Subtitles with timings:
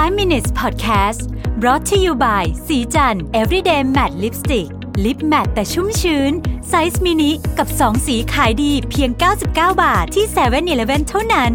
[0.00, 1.20] 5 minutes podcast
[1.60, 4.68] brought to you by ศรีจันทร์ everyday matte lipstick
[5.04, 6.32] lip matte แต่ชุ่มชื้น
[6.68, 9.46] size mini กับ 2 สีขายดีเพียง 99
[9.82, 11.52] บาทที่7 e เ e ่ e อเท่านั้น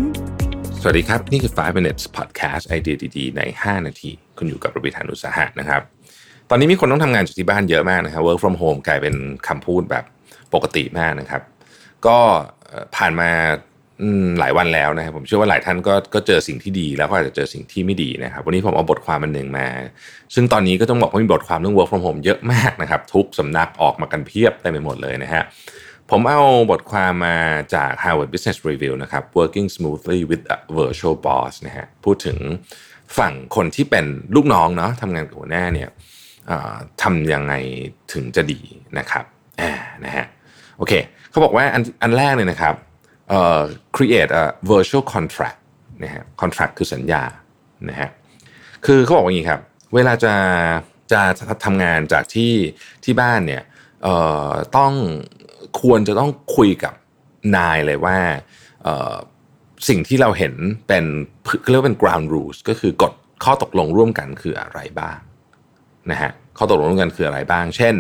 [0.82, 5.82] สวัสดีครับ นี่คือ 5 minutes podcast ไอเดียดีๆ ใน 5 นาที คุณอยู่กับรวิศ หาญอุตสาหะนะครับ
[6.50, 9.16] ตอนนี้มีคนต้องทำงานจากที่บ้านเยอะมากนะครับ work from home กลายเป็น
[9.48, 10.06] คำพูดแบบ
[10.54, 11.42] ปกติมากนะครับ
[12.06, 12.18] ก็
[12.96, 13.32] ผ่านมา
[14.40, 19.68] หลายวันแล้วนะครับผมเชื่อว่าหลายท่านก็ก็เจอสิ่งที่ดีแล้วก็อาจจะเจอสิ่งที่ไม่ดีนะครับ วันนี้ผมเอาบทความมันหนึ่งมา
[20.36, 25.44] ซึ่งตอนนี้ก็ต้องบอกว่ามีบทความเรื่อง work from home เยอะมากนะครับ ทุกสำนักออกมากันเพียบเต็มไปหมดเลยนะฮะ
[26.12, 27.38] ผมเอาบทความมา
[27.74, 32.38] จาก Harvard Business Review นะครับ Working Smoothly with a Virtual Boss นะฮะพูดถึง
[33.18, 35.90] ฝั่งคนที่เป็นลูกน้องเนาะทำงานกับหัวหน้าเนี่ย
[37.02, 37.54] ทำยังไง
[38.14, 38.60] ถึงจะดี
[38.98, 39.26] นะครับ
[40.06, 40.26] นะฮะ
[40.78, 40.94] โอเค
[41.30, 42.76] เขาบอกว่าอันอันแรกเลยนะครับ
[43.96, 45.60] create a virtual contract
[46.04, 47.24] นะฮะ contract คือสัญญา
[47.90, 48.10] นะฮะ
[48.86, 49.62] คือเขาบอกว่าอย่างนี้ครับ
[49.96, 50.36] เวลาจะ
[51.12, 51.22] จะ
[51.66, 52.54] ทำงานจากที่
[53.04, 53.64] ที่บ้านเนี่ย
[54.78, 54.94] ต้อง
[55.82, 56.94] ควรจะต้องคุยกับ
[57.56, 58.18] นายเลยว่า
[59.90, 60.54] สิ่งที่เราเห็น
[60.88, 61.06] เป็น
[61.70, 65.18] เรียกว่าเป็น ground rules ก็คือกฎข้อตกลงร่วมกันคืออะไรบ้าง
[66.12, 67.96] นะฮะข้อตกลงร่วมกันคืออะไรบ้าง เช่น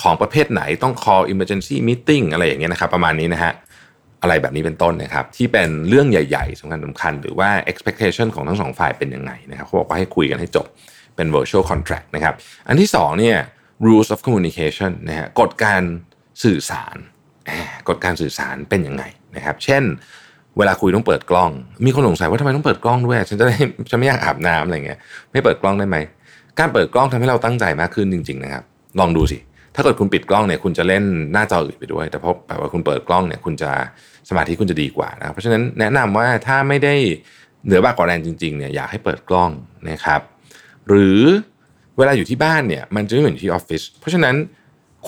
[0.00, 3.52] ของประเภทไหนต้อง call emergency meeting อะไรอย่างเงี้ยนะครับประมาณนี้นะฮะ
[4.22, 10.66] อะไรแบบนี้เป็นต้นนะครับที่เป็นเรื่องใหญ่ๆสำคัญสำคัญหรือว่า expectation ของทั้งสองฝ่ายเป็นยังไงนะครับเขาบอกว่าให้คุยกันให้จบ
[11.16, 12.34] เป็น virtual contract นะครับ
[12.68, 13.36] อันที่สองเนี่ย
[13.86, 15.82] rules of communication นะฮะกฎการ
[16.44, 16.96] สื่อสาร
[17.88, 19.04] กฎการสื่อสารเป็นยังไง
[19.36, 19.82] นะครับเช่น
[20.58, 21.50] เวลาคุยต้องเปิดกล้อง
[21.84, 23.54] มีคนสงสัยว่าทำไมต้องเปิดกล้องด้วยฉันจะได้
[23.90, 24.98] ฉันไม่อยากอาบน้ำอะไรเงี้ย
[25.32, 25.96] ไม่เปิดกล้องได้ไหม
[26.58, 28.64] การเปิดกล้องทำให้เราตั้งใจมากขึ้นจริง ๆ นะครับ
[29.00, 29.38] ลองดูสิ
[29.76, 33.70] ถ้าเกิดคุณปิดกล้องเนี่ยคุณจะเล่นหน้าจออื่นไปด้วย แต่พอแบบว่าคุณเปิดกล้องเนี่ยคุณจะ
[34.28, 36.94] สมาธิคุณจะดีกว่านะครับเพราะฉะนั้นแนะนำว่าถ้าไม่ได้
[37.64, 39.50] เหนือบากกว่าแรงจริงๆเนี่ยอยากให้เปิดกล้อง
[39.90, 40.20] นะครับ
[40.88, 41.20] หรือ
[41.96, 44.34] เวลาอยู่ที่บ้านเนี่ยมันจะไม่เหมือนที่ออฟฟิศเพราะฉะนั้น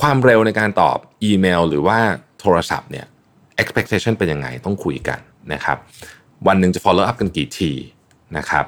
[0.00, 1.98] ความเร็วในการตอบอีเมล หรือว่า
[2.40, 3.06] โทรศัพท์เนี่ย
[3.62, 5.20] expectation เป็นยังไงต้องคุยกัน
[5.52, 5.78] นะครับ
[6.46, 7.72] วันหนึ่งจะ follow up กันกี่ที
[8.36, 8.64] นะครับ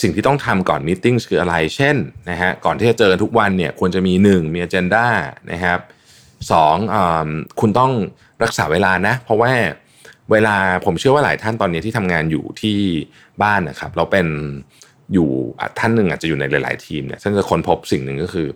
[0.00, 1.96] สิ่งที่ต้องทำก่อน meetings คืออะไร เช่น
[2.30, 5.06] นะฮะก่อนที่จะเจอกันทุกวันเนี่ยควรจะมี 1 มี agenda
[5.52, 5.78] นะครับ
[6.52, 6.96] สองอ
[7.60, 7.92] คุณต้อง
[8.42, 9.52] รักษาเวลานะ เพราะว่า
[10.30, 12.78] เวลาผมเชื่อว่าหลายท่านตอนนี้ที่ทำงานอยู่ที่
[13.42, 14.26] บ้านนะครับ เราเป็น
[15.12, 15.30] อยู่
[15.78, 18.46] ท่านหนึ่งอาจจะอยู่ในหลาย ๆ ทีมเนี่ยท่านจะค้นพบสิ่งหนึ่งก็คือ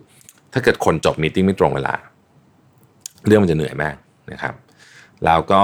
[0.53, 1.95] ถ้าเกิดคนจบมีติ้งไม่ตรงเวลา
[3.25, 3.95] เรื่องมันจะเหนื่อยมาก
[4.31, 4.53] นะครับ
[5.25, 5.63] แล้วก็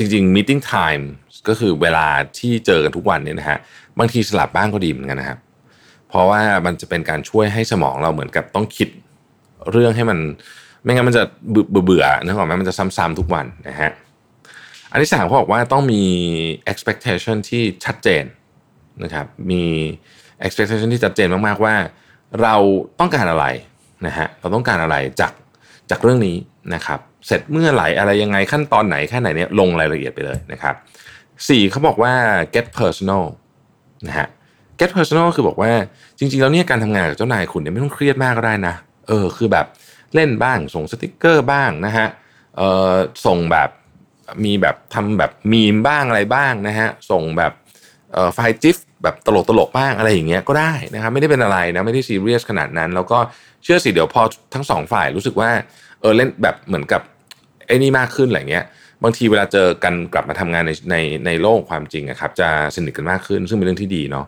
[0.00, 1.04] จริงๆ meeting time
[1.48, 2.06] ก็คือเวลา
[2.38, 3.58] ที่เจอกันทุกวันเนี่ยนะฮะ
[3.98, 5.38] บางทีสลับบ้างก็ดีเหมือนกันนะครับ
[6.08, 8.88] เพราะว่ามันจะเป็นการช่วยให้สมองเราเหมือนกับต้องคิด
[9.70, 10.18] เรื่องให้มัน
[10.82, 13.90] ไม่งั้นมันจะเบื่อเบื่อนึกออกไหมมันจะซ้ำๆทุกวันนะฮะ
[14.90, 16.02] อันที่สามเขาบอกว่าต้องมี
[16.72, 18.24] expectation ที่ชัดเจน
[19.04, 19.62] นะครับมี
[20.46, 21.74] expectation ที่ชัดเจนมากๆว่า
[22.42, 22.54] เรา
[23.00, 23.46] ต้องการอะไร
[24.06, 25.32] นะฮะเราต้องการอะไรจาก
[25.90, 26.36] จากเรื่องนี้
[26.74, 30.74] นะครับ เสร็จเมื่อไหร่อะไรยังไงขั้นตอนไหนแค่ไหนเนี่ยลงรายละเอียดไปเลยนะครับ
[31.48, 32.14] สี่เขาบอกว่า
[32.54, 33.24] get personal
[34.08, 34.28] นะฮะ
[34.78, 35.72] get personal คือบอกว่า
[36.18, 38.74] จริงๆแล้วเนี่ยการทำงานกับเจ้านายคุณเนี่ยไม่ต้องเครียดมากก็ได้นะ
[39.08, 39.66] เออคือแบบ
[40.14, 42.06] เล่นบ้างส่งสติกเกอร์บ้างนะฮะ
[42.56, 42.94] เออ
[43.26, 43.68] ส่งแบบ
[44.44, 47.52] มีแบบทำแบบมีมบ้างอะไรบ้างนะฮะส่งแบบ
[48.12, 53.18] เออไฟล์ GIF แบบตลกตลกๆบ้างอะไรอย่างเงี้ยก็ได้นะครับไม่ได้เป็นอะไรนะไม่ได้ซีเรียสขนาดนั้น แล้วก็
[53.62, 54.22] เชื่อสิเดี๋ยวพอ
[54.54, 55.50] ทั้งสองฝ่ายรู้สึกว่า
[56.00, 57.02] เออเล่นแบบเหมือนกับ
[57.66, 58.64] ไอ้นี่มากขึ้นอะไรเงี้ย
[59.02, 60.96] บางทีเวลาเจอกันกลับมาทำงานในใน
[61.26, 64.26] ในโลกความจริงอะครับจะสนิทกันมากขึ้น ซึ่งเป็นเรื่องที่ดีเนาะ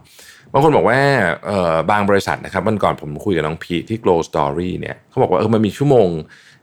[0.53, 0.99] บางคนบอกว่า
[1.47, 6.09] เออบางบริษัทนะครับวันก่อนผมคุยกับน้องพีที่ Glow Story เนี่ยเขาบอกว่าเออมันมีชั่วโมง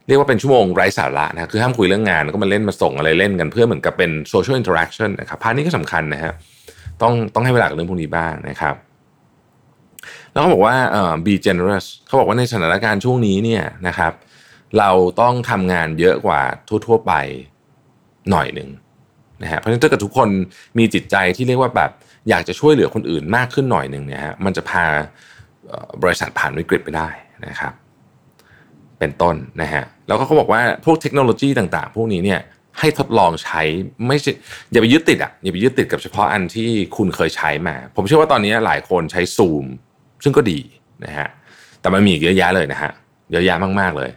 [0.06, 6.32] เรียกว่าเป็นชั่วโมงไร้สาระนะคือห้ามคุยเรื่องงานแล้วก็มาเล่นมาส่งอะไรเล่นกันเพื่อเหมือนกับเป็น social interaction นะครับ part นี้ก็สำคัญนะฮะ
[7.02, 8.74] ต้องต้องให้เวลากับเรื่องพวกนี้บ้างนะครับ
[10.32, 16.40] แล้วเขาบอกว่าเอ่อ be generous เขาบอกว่าในสถานการณ์ช่วงนี้เนี่ยนะครับเเราต้องทำงานเยอะกว่า
[16.86, 17.12] ทั่ว ๆ ไป
[18.30, 18.68] หน่อยหนึ่ง
[19.42, 20.28] นะฮะเพราะฉะนั้นถ้าเกิดทุกคน
[20.78, 21.90] มีจิตใจที่เรียกว่าแบบ
[22.30, 24.84] อยากจะช่วยเหลือคนอื่นมากขึ้นหน่อยหนึ่งเนี่ยฮะมันจะพา
[26.02, 27.08] บริษัทผ่านวิกฤตไปได้
[27.46, 27.72] นะครับ
[28.98, 32.40] เป็นต้นนะฮะแล้วก็เขาบอกว่าพวกเทคโนโลยีต่างๆ พวกนี้เนี่ย
[32.78, 33.62] ให้ทดลองใช้
[34.08, 34.32] ไม่ใช่
[34.72, 39.64] อย่าไปยึดติดอะอย่าไปยึดติดกับเฉพาะอันที่คุณเคยใช้มา ผมเชื่อว่าตอนนี้หลายคนใช้ซูม
[40.22, 40.60] ซึ่งก็ดี
[41.04, 41.28] นะฮะ
[41.80, 42.92] แต่มันมีอีกเยอะแยะเลยนะฮะ
[43.32, 44.10] เยอะแยะมากๆเลย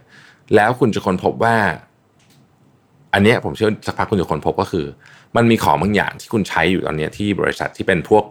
[0.56, 1.56] แล้วคุณจะค้นพบว่า
[3.14, 4.86] อันนี้ผมเชื่อสักพักคุณจะค้นพบก็คือ
[5.36, 8.24] มันมีของบางอย่างที่คุณใช้อยู่ตอนนี้ที่บริษัทที่เป็นพวก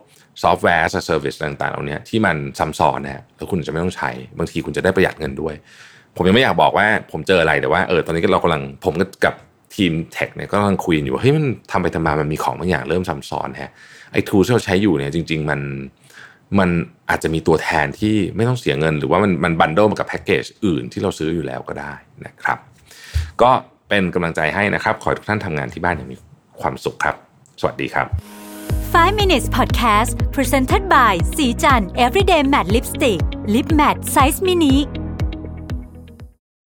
[0.44, 5.54] software service ต่างๆเหล่านี้ที่มันซ้ำซ้อนนะฮะแล้วคุณจะไม่ต้องใช้ บางทีคุณจะได้ประหยัดเงินด้วย
[6.16, 8.94] ผมยังไม่อยากบอกว่าผมเจออะไรแต่ว่าเออตอนนี้เรากำลังผม
[9.26, 9.34] กับ
[9.76, 13.72] ทีมเทคเนี่ยก็กำลังคุยกันอยู่ว่าเฮ้ยมันทำไปทำมามันมีของบางอย่างเริ่มซ้ำซ้อนฮะ
[14.14, 15.60] ไอ้ทูที่เราใช้อยู่เนี่ยจริง ๆ มัน
[16.60, 16.70] มัน
[17.10, 21.94] อาจจะมีตัวแทนที่ไม่ต้องเสียเงิน หรือว่ามันมันบันเดิลมากับแพ็กเกจอื่นที่เราซื้ออยู่แล้วก็ได้
[22.26, 22.58] นะครับ
[23.42, 23.52] ก็
[23.90, 26.18] เป็นกำลังใจให้นะครับ ขอให้ทุกท่านทำงานที่บ้านอย่างมี
[26.62, 27.16] ความสุขครับ
[27.60, 28.08] สวัสดีครับ
[28.94, 33.22] 5 minutes podcast presented by สีจัน everyday matte lipstick
[33.54, 34.76] lip matte size mini